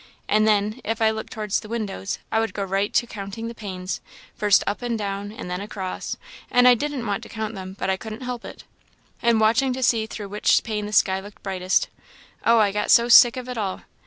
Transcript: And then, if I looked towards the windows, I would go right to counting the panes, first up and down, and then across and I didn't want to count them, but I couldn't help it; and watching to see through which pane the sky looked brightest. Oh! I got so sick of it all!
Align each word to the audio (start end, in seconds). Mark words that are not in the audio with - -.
And 0.27 0.47
then, 0.47 0.81
if 0.83 0.99
I 0.99 1.11
looked 1.11 1.31
towards 1.31 1.59
the 1.59 1.69
windows, 1.69 2.17
I 2.31 2.39
would 2.39 2.55
go 2.55 2.63
right 2.63 2.91
to 2.91 3.05
counting 3.05 3.47
the 3.47 3.53
panes, 3.53 4.01
first 4.33 4.63
up 4.65 4.81
and 4.81 4.97
down, 4.97 5.31
and 5.31 5.47
then 5.47 5.61
across 5.61 6.17
and 6.49 6.67
I 6.67 6.73
didn't 6.73 7.05
want 7.05 7.21
to 7.21 7.29
count 7.29 7.53
them, 7.53 7.75
but 7.77 7.87
I 7.91 7.97
couldn't 7.97 8.23
help 8.23 8.43
it; 8.43 8.63
and 9.21 9.39
watching 9.39 9.73
to 9.73 9.83
see 9.83 10.07
through 10.07 10.29
which 10.29 10.63
pane 10.63 10.87
the 10.87 10.91
sky 10.91 11.19
looked 11.19 11.43
brightest. 11.43 11.87
Oh! 12.43 12.57
I 12.57 12.71
got 12.71 12.89
so 12.89 13.09
sick 13.09 13.37
of 13.37 13.47
it 13.47 13.59
all! 13.59 13.83